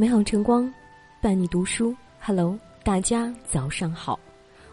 [0.00, 0.72] 美好晨光，
[1.20, 1.94] 伴你读书。
[2.22, 4.18] Hello，大家早上好，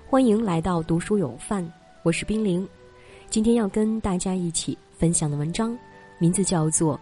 [0.07, 1.70] 欢迎来到读书有范，
[2.02, 2.66] 我是冰凌。
[3.30, 5.77] 今天要跟大家一起分享的文章，
[6.18, 6.95] 名字叫做《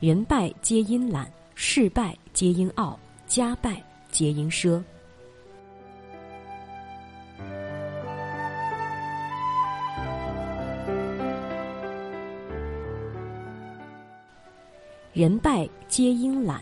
[0.00, 4.70] 人败皆因懒，事败皆因傲，家败皆因奢》。
[15.12, 16.60] 人败皆因懒，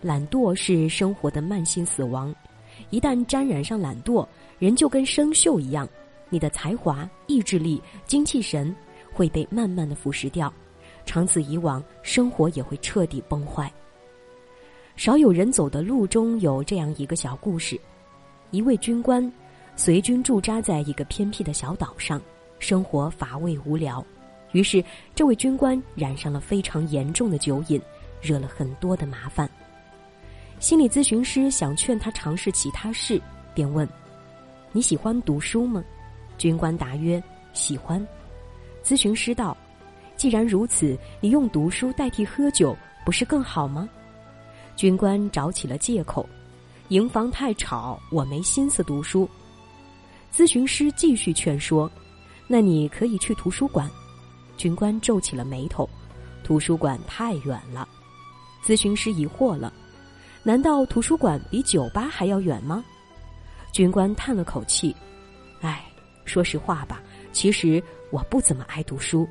[0.00, 2.34] 懒惰是生活的慢性死亡。
[2.90, 4.26] 一旦沾染上懒惰，
[4.58, 5.88] 人就跟生锈一样，
[6.28, 8.74] 你的才华、意志力、精气神
[9.12, 10.52] 会被慢慢的腐蚀掉，
[11.04, 13.72] 长此以往，生活也会彻底崩坏。
[14.94, 17.80] 少有人走的路中有这样一个小故事：
[18.50, 19.32] 一位军官
[19.76, 22.20] 随军驻扎在一个偏僻的小岛上，
[22.58, 24.04] 生活乏味无聊。
[24.52, 24.82] 于是，
[25.14, 27.80] 这位军官染上了非常严重的酒瘾，
[28.22, 29.48] 惹了很多的麻烦。
[30.60, 33.20] 心理咨询师想劝他尝试其他事，
[33.54, 33.88] 便问
[34.72, 35.82] ：“你喜欢读书吗？”
[36.36, 37.22] 军官答曰
[37.54, 38.04] ：“喜欢。”
[38.82, 39.56] 咨询师道
[40.16, 43.88] ：“既然如此，你用读书代替喝酒，不是更好吗？”
[44.74, 46.28] 军官找起了借口
[46.88, 49.28] ：“营房太吵，我没心思读书。”
[50.34, 51.90] 咨询师继续劝说
[52.48, 53.88] ：“那你可以去图书馆。”
[54.56, 55.88] 军官皱起了眉头，
[56.42, 57.88] 图书馆太远了。
[58.64, 59.72] 咨询师疑惑了
[60.48, 62.82] ：“难道图书馆比酒吧还要远吗？”
[63.70, 64.96] 军官叹了口气
[65.60, 65.84] ：“唉，
[66.24, 69.28] 说实话吧，其实我不怎么爱读书。”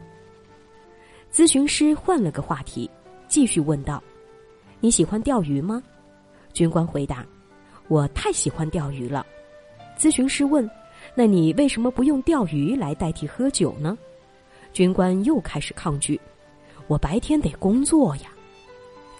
[1.33, 2.87] 咨询师换了个话题，
[3.27, 3.99] 继续问道
[4.79, 5.81] ：“你喜欢钓鱼吗？”
[6.53, 7.25] 军官回答
[7.89, 9.25] ：“我太喜欢钓鱼了。”
[9.97, 10.69] 咨询师问
[11.17, 13.97] ：“那你为什么不用钓鱼来代替喝酒呢？”
[14.71, 16.21] 军官又开始抗拒，
[16.85, 18.29] 我白天得工作呀。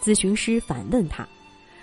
[0.00, 1.26] 咨询师反问他：“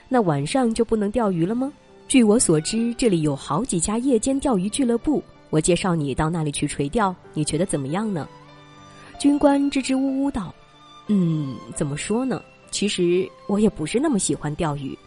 [0.07, 1.71] 那晚上就不能钓鱼了吗？”
[2.07, 8.27] 据我所知，这里有好几家夜间钓鱼俱乐部，我介绍你到那里去垂钓，你觉得怎么样呢？
[9.17, 10.53] 军官支支吾吾道
[11.07, 12.41] ：“嗯，怎么说呢？
[12.69, 14.97] 其实我也不是那么喜欢钓鱼。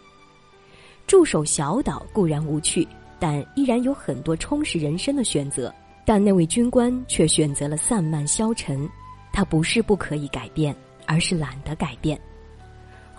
[1.06, 2.87] 驻守小岛固然无趣，
[3.19, 5.72] 但依然有很多充实人生的选择。”
[6.04, 8.88] 但那位军官却选择了散漫消沉，
[9.31, 12.19] 他不是不可以改变，而是懒得改变。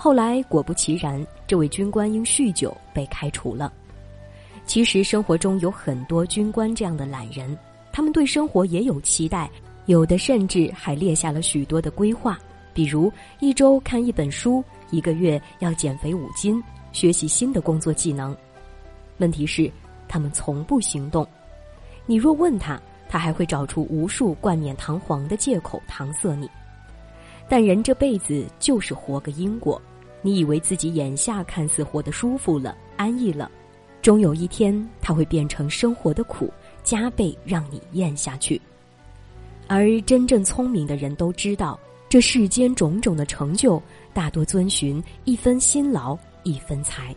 [0.02, 3.70] 后来果不其然，这位军官因酗酒被开除了。
[4.66, 7.56] 其实生活中有很多军官这样的懒人，
[7.92, 9.52] 他们对生活也有期待，
[9.88, 12.40] 有的甚至还列下了许多的规划，
[12.74, 13.12] 比如
[13.42, 18.34] 一周看一本书，一个月要减肥五斤，学习新的工作技能。
[19.18, 19.70] 问题是，
[20.08, 21.28] 他们从不行动。
[22.06, 26.50] 你若问他，他还会找出无数冠冕堂皇的借口搪塞你。
[27.50, 29.82] 但人这辈子就是活个因果，
[30.22, 33.50] 你以为自己眼下看似活得舒服了、安逸了，
[34.04, 38.62] 终有一天他会变成生活的苦，加倍让你咽下去。
[39.68, 43.82] 而真正聪明的人都知道，这世间种种的成就，
[44.14, 47.16] 大多遵循一分辛劳一分财。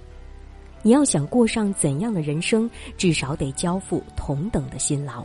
[0.83, 5.25] 你要想过上怎样的人生，至少得交付同等的辛劳。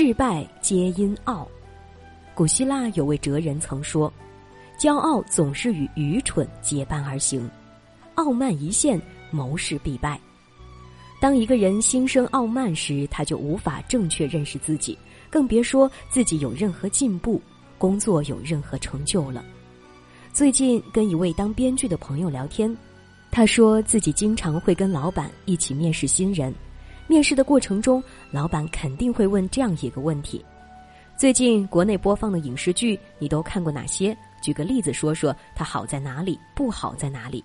[0.00, 1.44] 事败皆因傲。
[2.32, 4.12] 古希腊有位哲人曾说
[4.78, 7.50] ：“骄傲总是与愚蠢结伴而行，
[8.14, 10.16] 傲慢一现，谋事必败。”
[11.20, 14.96] 当一个人心生傲慢时，他就无法正确认识自己。
[15.28, 17.42] 更别说自己有任何进步，
[17.76, 19.44] 工作有任何成就了。
[20.32, 22.72] 最近跟一位当编剧的朋友聊天，
[23.32, 26.54] 他说自己经常会跟老板一起面试新人，
[27.08, 30.44] 面试的过程中，老板肯定会问这样一个问题：
[31.16, 34.16] 最近国内播放的影视剧你都看过哪些？
[34.42, 37.42] 举个例子说说它好在哪里，不好在哪里。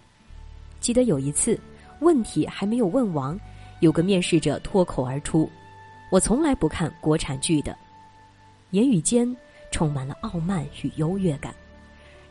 [0.82, 1.58] 记得有一次，
[2.02, 3.40] 问题还没有问完，
[3.80, 5.50] 有个面试者脱口而出。
[6.12, 7.76] 我从来不看国产剧的，
[8.72, 9.34] 言语间
[9.72, 11.56] 充满了傲慢与优越感。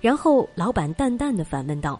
[0.02, 1.98] 然后老板淡淡的反问道：“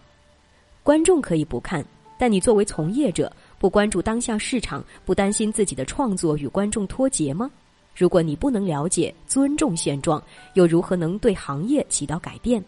[0.83, 1.83] 观众可以不看，
[2.17, 3.29] 但你作为从业者，
[3.63, 7.49] 不关注当下市场，不担心自己的创作与观众脱节吗？
[7.95, 10.21] 如果你不能了解、尊重现状，
[10.55, 12.61] 又如何能对行业起到改变？”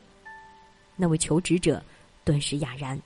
[0.95, 1.83] 那位求职者
[2.23, 2.97] 顿时哑然。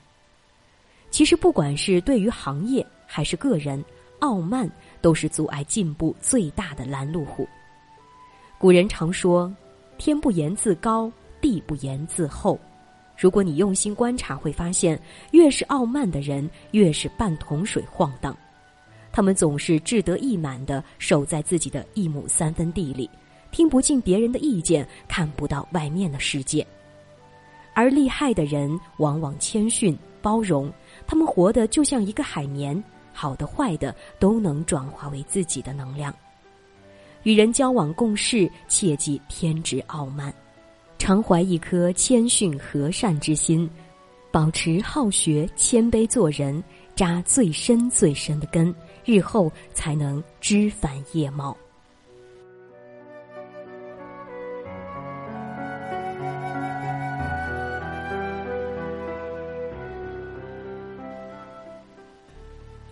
[1.09, 3.83] 其实，不管是对于行业还是个人，
[4.19, 4.69] 傲慢。
[5.01, 7.47] 都是阻碍进步最大的拦路虎。
[8.59, 9.51] 古人常说
[9.97, 11.11] ：“天不言自高，
[11.41, 12.59] 地不言自厚。”
[13.19, 14.97] 如果你用心观察，会发现，
[15.31, 18.33] 越是傲慢的人，越是半桶水晃荡。
[19.11, 23.09] 他们总是志得意满地守在自己的一亩三分地里，
[23.51, 26.65] 听不进别人的意见，看不到外面的世界。
[27.73, 30.71] 而厉害的人往往谦逊包容，
[31.05, 32.81] 他们活得就像一个海绵，
[33.11, 36.13] 好的坏的都能转化为自己的能量。
[37.23, 40.33] 与人交往共事，切忌偏执傲慢，
[40.99, 43.67] 常怀一颗谦逊和善之心，
[44.29, 46.61] 保持好学谦卑做人，
[46.93, 48.75] 扎最深最深的根，
[49.05, 51.57] 日后才能枝繁叶茂。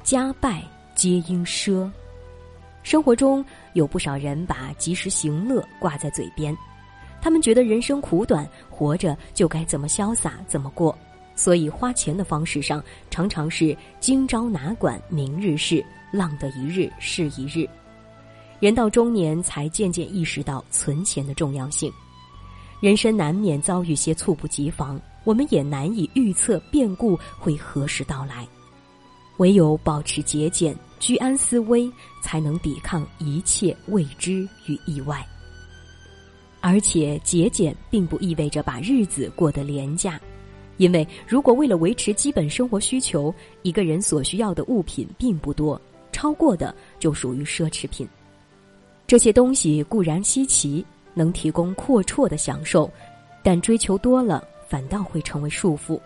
[0.01, 0.63] 家败
[0.95, 1.87] 皆因奢。
[2.81, 6.57] 生活中有不少人把及时行乐挂在嘴边，
[7.27, 10.97] 他们觉得人生苦短，活着就该怎么潇洒怎么过，
[11.35, 17.67] 所以花钱的方式上常常是今朝哪管明日事，浪得一日是一日。
[18.61, 21.91] 人到中年才渐渐意识到存钱的重要性。
[22.79, 28.47] 人生难免遭遇些猝不及防，我们也难以预测变故会何时到来。
[29.35, 31.91] 唯有保持节俭、居安思危，
[32.23, 35.27] 才能抵抗一切未知与意外。
[36.69, 40.19] 而且，节俭并不意味着把日子过得廉价，
[40.75, 45.81] 因为如果为了维持基本生活需求，一个人所需要的物品并不多，
[46.11, 48.05] 超过的就属于奢侈品。
[49.07, 52.91] 这些东西固然稀奇，能提供阔绰的享受，
[53.41, 55.97] 但追求多了，反倒会成为束缚。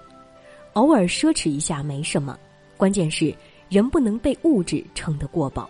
[0.73, 2.37] 偶尔奢侈一下没什么。
[2.77, 3.33] 关键是
[3.67, 5.67] 人不能被物质撑得过饱。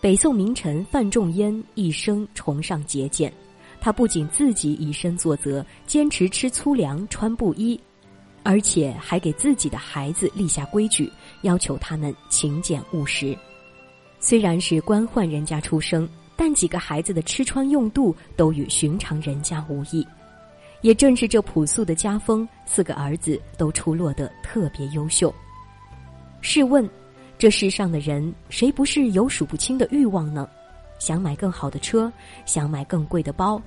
[0.00, 3.32] 北宋名臣范仲淹一生崇尚节俭，
[3.80, 7.80] 他不仅自己以身作则，坚持吃粗粮、穿布衣，
[8.42, 11.10] 而且还给自己的孩子立下规矩，
[11.42, 13.36] 要求他们勤俭务实。
[14.18, 20.06] 虽然是官宦人家出生，但几个孩子的吃穿用度都与寻常人家无异。
[20.82, 25.34] 也正是这朴素的家风，四个儿子都出落得特别优秀。
[26.40, 26.88] 试问，
[27.38, 30.48] 这世上的人谁不是有数不清的欲望呢？
[30.98, 32.12] 想买更好的车，
[32.44, 33.60] 想买更贵的包，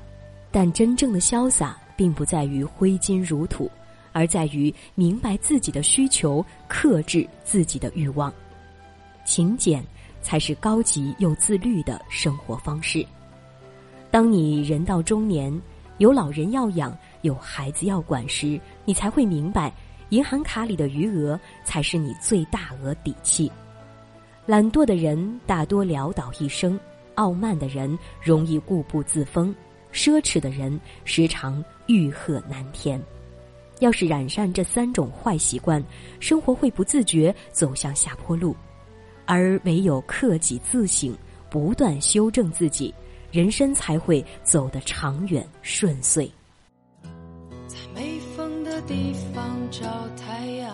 [0.52, 3.70] 但真正的潇洒并不在于挥金如土，
[4.12, 8.34] 而在于明白自己的需求，克制自己的欲望。
[9.26, 9.84] 勤俭
[10.22, 13.06] 才是高级又自律的生活方式。
[14.10, 15.54] 当你人到中年，
[16.00, 19.72] 有老人要养，有孩子要管时，你才会明白。
[20.10, 23.52] 银行卡里的余额才是你最大额底气。
[24.48, 26.80] 懒惰的人大多潦倒一生，
[27.20, 29.54] 傲慢的人容易固步自封，
[29.92, 33.00] 奢侈的人时常欲壑难填。
[33.80, 35.84] 要是染上这三种坏习惯，
[36.22, 38.56] 生活会不自觉走向下坡路。
[39.26, 41.14] 而唯有克己自省，
[41.50, 42.94] 不断修正自己，
[43.32, 46.32] 人生才会走得长远顺遂。
[47.68, 49.86] 在没风的地方找
[50.16, 50.74] 太阳，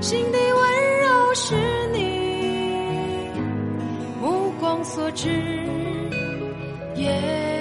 [0.00, 1.54] 心底温柔是
[1.92, 3.30] 你，
[4.20, 5.28] 目光所至
[6.94, 7.55] 也。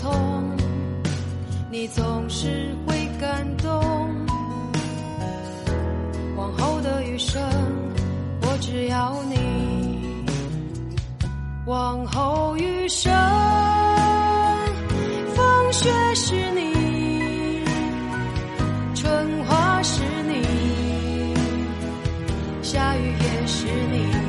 [0.00, 0.10] 匆匆，
[1.70, 3.68] 你总是会感动。
[6.36, 7.42] 往后的余生，
[8.40, 9.36] 我只要你。
[11.66, 13.12] 往后余生，
[15.34, 17.62] 风雪是你，
[18.94, 21.34] 春花是你，
[22.62, 24.19] 下雨也是你。